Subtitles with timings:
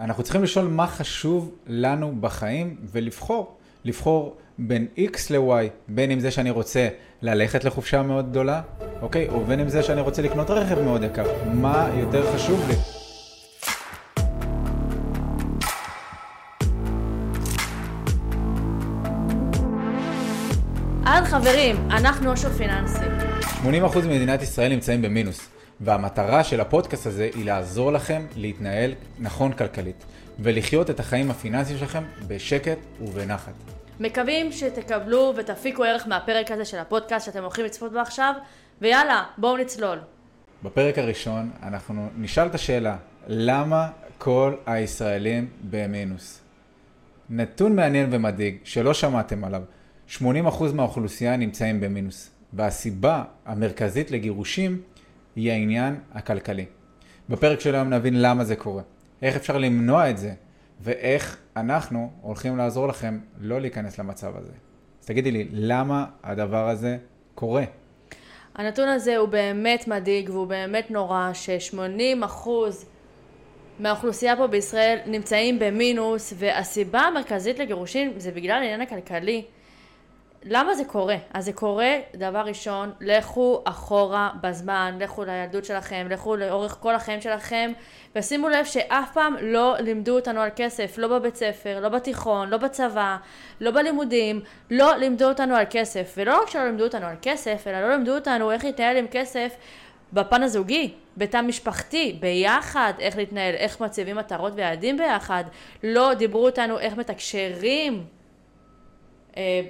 [0.00, 6.30] אנחנו צריכים לשאול מה חשוב לנו בחיים ולבחור, לבחור בין X ל-Y, בין אם זה
[6.30, 6.88] שאני רוצה
[7.22, 8.62] ללכת לחופשה מאוד גדולה,
[9.02, 9.28] אוקיי?
[9.28, 11.24] או בין אם זה שאני רוצה לקנות רכב מאוד יקר.
[11.54, 12.74] מה יותר חשוב לי?
[21.06, 23.04] אהלן חברים, אנחנו אושר פיננסי.
[23.64, 23.66] 80%
[24.04, 25.53] ממדינת ישראל נמצאים במינוס,
[25.84, 30.04] והמטרה של הפודקאסט הזה היא לעזור לכם להתנהל נכון כלכלית,
[30.38, 33.52] ולחיות את החיים הפיננסיים שלכם בשקט ובנחת.
[34.00, 38.34] מקווים שתקבלו ותפיקו ערך מהפרק הזה של הפודקאסט שאתם הולכים לצפות בו עכשיו,
[38.80, 39.98] ויאללה, בואו נצלול.
[40.62, 46.40] בפרק הראשון אנחנו נשאל את השאלה, למה כל הישראלים במינוס?
[47.30, 49.62] נתון מעניין ומדאיג שלא שמעתם עליו,
[50.18, 50.22] 80%
[50.74, 54.80] מהאוכלוסייה נמצאים במינוס, והסיבה המרכזית לגירושים
[55.36, 56.66] היא העניין הכלכלי.
[57.28, 58.82] בפרק של היום נבין למה זה קורה,
[59.22, 60.32] איך אפשר למנוע את זה,
[60.80, 64.52] ואיך אנחנו הולכים לעזור לכם לא להיכנס למצב הזה.
[65.00, 66.96] אז תגידי לי, למה הדבר הזה
[67.34, 67.64] קורה?
[68.54, 72.48] הנתון הזה הוא באמת מדאיג והוא באמת נורא, ש-80%
[73.78, 79.44] מהאוכלוסייה פה בישראל נמצאים במינוס, והסיבה המרכזית לגירושים זה בגלל העניין הכלכלי.
[80.46, 81.16] למה זה קורה?
[81.34, 87.20] אז זה קורה, דבר ראשון, לכו אחורה בזמן, לכו לילדות שלכם, לכו לאורך כל החיים
[87.20, 87.72] שלכם,
[88.16, 92.56] ושימו לב שאף פעם לא לימדו אותנו על כסף, לא בבית ספר, לא בתיכון, לא
[92.56, 93.16] בצבא,
[93.60, 96.14] לא בלימודים, לא לימדו אותנו על כסף.
[96.16, 99.56] ולא רק שלא לימדו אותנו על כסף, אלא לא לימדו אותנו איך להתנהל עם כסף
[100.12, 105.44] בפן הזוגי, בתא משפחתי, ביחד, איך להתנהל, איך מציבים מטרות ויעדים ביחד.
[105.82, 108.04] לא דיברו אותנו איך מתקשרים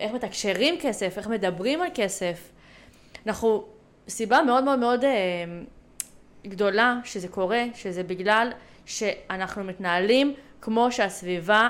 [0.00, 2.50] איך מתקשרים כסף, איך מדברים על כסף.
[3.26, 3.64] אנחנו,
[4.08, 5.10] סיבה מאוד מאוד מאוד אה,
[6.46, 8.52] גדולה שזה קורה, שזה בגלל
[8.86, 11.68] שאנחנו מתנהלים כמו שהסביבה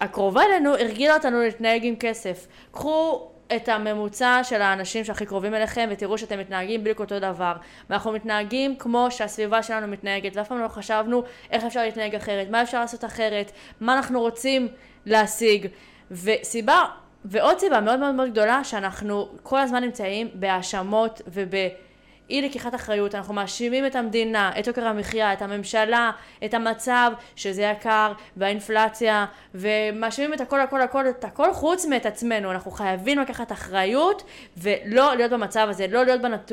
[0.00, 2.46] הקרובה אלינו הרגילה אותנו להתנהג עם כסף.
[2.72, 7.52] קחו את הממוצע של האנשים שהכי קרובים אליכם ותראו שאתם מתנהגים בדיוק אותו דבר.
[7.90, 12.62] ואנחנו מתנהגים כמו שהסביבה שלנו מתנהגת ואף פעם לא חשבנו איך אפשר להתנהג אחרת, מה
[12.62, 14.68] אפשר לעשות אחרת, מה אנחנו רוצים
[15.06, 15.66] להשיג.
[16.10, 16.84] וסיבה,
[17.24, 23.14] ועוד סיבה מאוד מאוד מאוד גדולה, שאנחנו כל הזמן נמצאים בהאשמות ובאי לקיחת אחריות.
[23.14, 26.10] אנחנו מאשימים את המדינה, את יוקר המחיה, את הממשלה,
[26.44, 32.50] את המצב, שזה יקר, והאינפלציה, ומאשימים את הכל הכל הכל, את הכל חוץ מאת עצמנו.
[32.50, 34.22] אנחנו חייבים לקחת אחריות
[34.56, 36.52] ולא להיות במצב הזה, לא להיות בנת...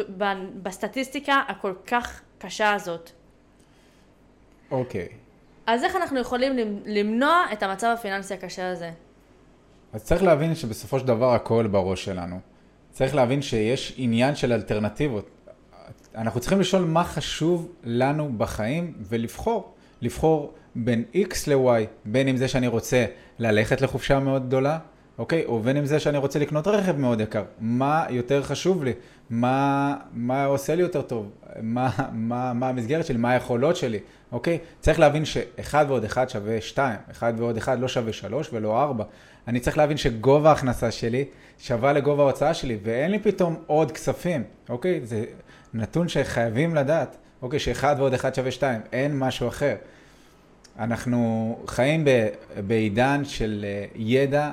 [0.63, 3.12] בסטטיסטיקה הכל כך קשה הזאת.
[4.72, 5.07] אוקיי.
[5.12, 5.12] Okay.
[5.68, 8.91] אז איך אנחנו יכולים למנוע את המצב הפיננסי הקשה הזה?
[9.97, 12.40] אז צריך להבין שבסופו של דבר הכל בראש שלנו.
[12.91, 15.30] צריך להבין שיש עניין של אלטרנטיבות.
[16.16, 19.74] אנחנו צריכים לשאול מה חשוב לנו בחיים ולבחור.
[20.02, 23.06] לבחור בין X ל-Y, בין אם זה שאני רוצה
[23.40, 24.80] ללכת לחופשה מאוד גדולה,
[25.18, 25.46] אוקיי?
[25.46, 27.44] או בין אם זה שאני רוצה לקנות רכב מאוד יקר.
[27.60, 28.94] מה יותר חשוב לי?
[29.30, 31.32] מה, מה עושה לי יותר טוב?
[31.62, 33.18] מה, מה, מה המסגרת שלי?
[33.18, 34.00] מה היכולות שלי?
[34.32, 34.58] אוקיי?
[34.80, 39.04] צריך להבין שאחד ועוד אחד שווה שתיים, אחד ועוד אחד לא שווה שלוש ולא ארבע.
[39.48, 41.26] אני צריך להבין שגובה ההכנסה שלי
[41.60, 45.02] שווה לגובה ההוצאה שלי, ואין לי פתאום עוד כספים, אוקיי?
[45.04, 45.24] זה
[45.74, 47.60] נתון שחייבים לדעת, אוקיי?
[47.60, 49.76] שאחד ועוד אחד שווה שתיים, אין משהו אחר.
[50.80, 52.28] אנחנו חיים ב,
[52.68, 54.52] בעידן של אה, ידע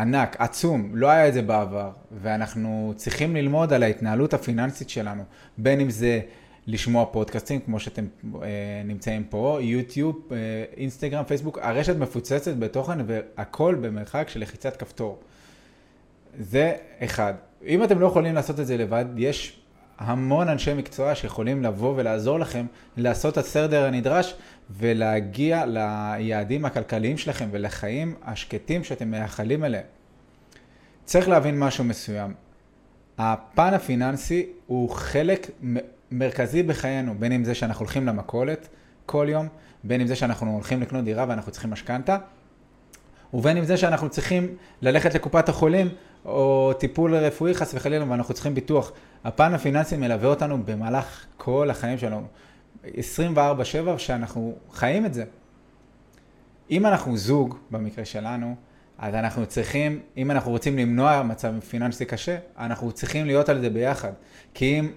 [0.00, 1.90] ענק, עצום, לא היה את זה בעבר,
[2.22, 5.22] ואנחנו צריכים ללמוד על ההתנהלות הפיננסית שלנו,
[5.58, 6.20] בין אם זה
[6.66, 8.06] לשמוע פודקאסטים כמו שאתם
[8.42, 8.48] אה,
[8.84, 10.36] נמצאים פה, יוטיוב, אה,
[10.76, 15.18] אינסטגרם, פייסבוק, הרשת מפוצצת בתוכן והכל במרחק של לחיצת כפתור.
[16.38, 17.34] זה אחד.
[17.66, 19.59] אם אתם לא יכולים לעשות את זה לבד, יש
[20.00, 22.66] המון אנשי מקצוע שיכולים לבוא ולעזור לכם
[22.96, 24.34] לעשות את הסדר הנדרש
[24.70, 29.84] ולהגיע ליעדים הכלכליים שלכם ולחיים השקטים שאתם מייחלים אליהם.
[31.04, 32.34] צריך להבין משהו מסוים.
[33.18, 35.50] הפן הפיננסי הוא חלק
[36.10, 38.68] מרכזי בחיינו, בין אם זה שאנחנו הולכים למכולת
[39.06, 39.48] כל יום,
[39.84, 42.18] בין אם זה שאנחנו הולכים לקנות דירה ואנחנו צריכים משכנתה,
[43.34, 45.88] ובין אם זה שאנחנו צריכים ללכת לקופת החולים
[46.24, 48.92] או טיפול רפואי חס וחלילה ואנחנו צריכים ביטוח.
[49.24, 52.26] הפן הפיננסי מלווה אותנו במהלך כל החיים שלנו,
[52.84, 52.88] 24/7
[53.98, 55.24] שאנחנו חיים את זה.
[56.70, 58.54] אם אנחנו זוג, במקרה שלנו,
[58.98, 63.70] אז אנחנו צריכים, אם אנחנו רוצים למנוע מצב פיננסי קשה, אנחנו צריכים להיות על זה
[63.70, 64.12] ביחד.
[64.54, 64.90] כי אם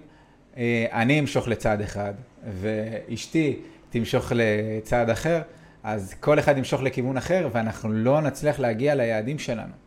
[0.56, 2.14] אה, אני אמשוך לצד אחד,
[2.60, 3.56] ואשתי
[3.90, 5.42] תמשוך לצד אחר,
[5.82, 9.83] אז כל אחד ימשוך לכיוון אחר, ואנחנו לא נצליח להגיע ליעדים שלנו.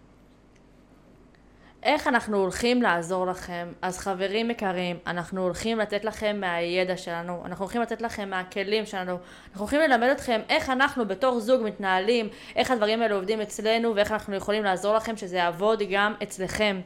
[1.88, 3.68] איך אנחנו הולכים לעזור לכם?
[3.82, 9.18] אז חברים יקרים, אנחנו הולכים לתת לכם מהידע שלנו, אנחנו הולכים לתת לכם מהכלים שלנו,
[9.48, 14.12] אנחנו הולכים ללמד אתכם איך אנחנו בתור זוג מתנהלים, איך הדברים האלה עובדים אצלנו ואיך
[14.12, 16.82] אנחנו יכולים לעזור לכם שזה יעבוד גם אצלכם.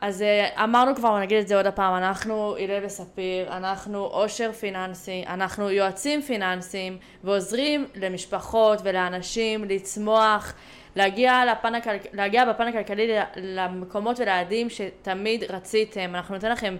[0.00, 5.24] אז אה, אמרנו כבר, נגיד את זה עוד הפעם, אנחנו הלל וספיר, אנחנו עושר פיננסי,
[5.26, 10.54] אנחנו יועצים פיננסיים ועוזרים למשפחות ולאנשים לצמוח,
[10.96, 11.90] להגיע, לפן הכל...
[12.12, 16.14] להגיע בפן הכלכלי למקומות וליעדים שתמיד רציתם.
[16.14, 16.76] אנחנו ניתן לכם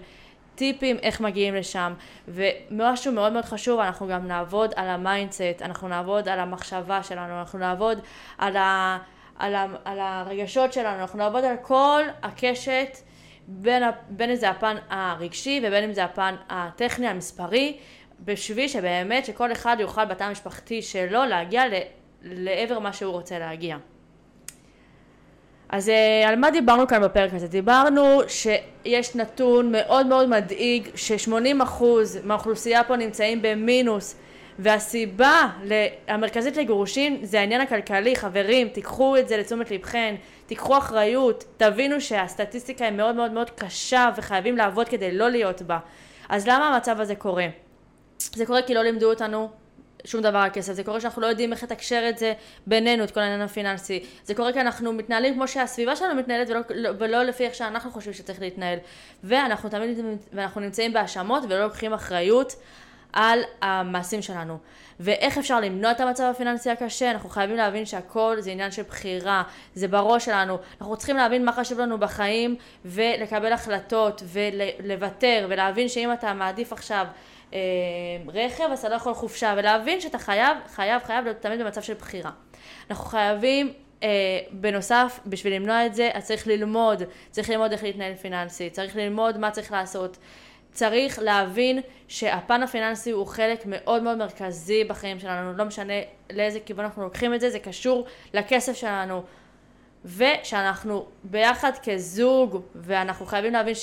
[0.55, 1.93] טיפים איך מגיעים לשם,
[2.27, 7.39] ומשהו מאוד מאוד חשוב, אנחנו גם נעבוד על ה mindset, אנחנו נעבוד על המחשבה שלנו,
[7.39, 7.99] אנחנו נעבוד
[8.37, 8.97] על, ה...
[9.39, 9.65] על, ה...
[9.85, 12.97] על הרגשות שלנו, אנחנו נעבוד על כל הקשת.
[13.47, 17.77] בין, בין אם זה הפן הרגשי ובין אם זה הפן הטכני המספרי,
[18.19, 21.73] בשביל שבאמת שכל אחד יוכל בתא המשפחתי שלו להגיע ל,
[22.21, 23.77] לעבר מה שהוא רוצה להגיע.
[25.73, 27.47] אז אה, על מה דיברנו כאן בפרק הזה?
[27.47, 31.83] דיברנו שיש נתון מאוד מאוד מדאיג ש-80%
[32.23, 34.15] מהאוכלוסייה פה נמצאים במינוס
[34.59, 35.49] והסיבה
[36.07, 40.15] המרכזית לגירושין זה העניין הכלכלי, חברים, תיקחו את זה לתשומת לבכם,
[40.45, 45.79] תיקחו אחריות, תבינו שהסטטיסטיקה היא מאוד מאוד מאוד קשה וחייבים לעבוד כדי לא להיות בה.
[46.29, 47.47] אז למה המצב הזה קורה?
[48.19, 49.49] זה קורה כי לא לימדו אותנו
[50.05, 52.33] שום דבר על כסף, זה קורה שאנחנו לא יודעים איך לתקשר את זה
[52.67, 56.89] בינינו, את כל העניין הפיננסי, זה קורה כי אנחנו מתנהלים כמו שהסביבה שלנו מתנהלת ולא,
[56.99, 58.79] ולא לפי איך שאנחנו חושבים שצריך להתנהל,
[59.23, 59.99] ואנחנו תמיד,
[60.33, 62.55] ואנחנו נמצאים בהאשמות ולא לוקחים אחריות
[63.13, 64.57] על המעשים שלנו.
[64.99, 67.11] ואיך אפשר למנוע את המצב הפיננסי הקשה?
[67.11, 69.43] אנחנו חייבים להבין שהכל זה עניין של בחירה,
[69.75, 70.57] זה בראש שלנו.
[70.81, 77.05] אנחנו צריכים להבין מה חשוב לנו בחיים ולקבל החלטות ולוותר ולהבין שאם אתה מעדיף עכשיו
[78.27, 81.93] רכב אז אתה לא יכול חופשה ולהבין שאתה חייב, חייב, חייב להיות תמיד במצב של
[81.93, 82.31] בחירה.
[82.89, 83.73] אנחנו חייבים
[84.03, 84.09] אה,
[84.51, 89.37] בנוסף, בשביל למנוע את זה, אז צריך ללמוד, צריך ללמוד איך להתנהל פיננסי, צריך ללמוד
[89.37, 90.17] מה צריך לעשות.
[90.71, 95.93] צריך להבין שהפן הפיננסי הוא חלק מאוד מאוד מרכזי בחיים שלנו, לא משנה
[96.31, 99.23] לאיזה כיוון אנחנו לוקחים את זה, זה קשור לכסף שלנו.
[100.05, 103.75] ושאנחנו ביחד כזוג, ואנחנו חייבים להבין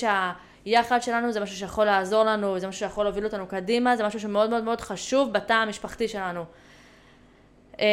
[0.65, 4.19] שהיחד שלנו זה משהו שיכול לעזור לנו, זה משהו שיכול להוביל אותנו קדימה, זה משהו
[4.19, 6.45] שמאוד מאוד מאוד חשוב בתא המשפחתי שלנו.
[7.79, 7.85] אה,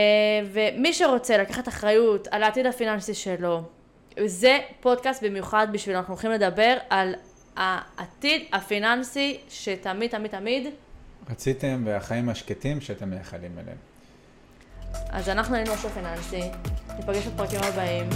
[0.53, 3.63] ומי שרוצה לקחת אחריות על העתיד הפיננסי שלו,
[4.27, 7.15] זה פודקאסט במיוחד בשביל אנחנו הולכים לדבר על
[7.57, 10.67] העתיד הפיננסי שתמיד, תמיד, תמיד...
[11.31, 13.77] רציתם, והחיים השקטים שאתם מייחלים אליהם.
[15.11, 16.43] אז אנחנו היינו משהו פיננסי,
[16.97, 18.09] ניפגש בפרקים הבאים.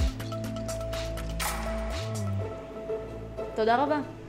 [3.54, 4.21] תודה רבה.